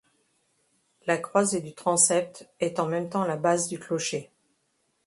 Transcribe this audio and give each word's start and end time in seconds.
La 1.05 1.19
croisée 1.19 1.61
du 1.61 1.75
transept 1.75 2.49
est 2.59 2.79
en 2.79 2.87
même 2.87 3.07
temps 3.07 3.23
la 3.23 3.37
base 3.37 3.67
du 3.67 3.77
clocher. 3.77 4.31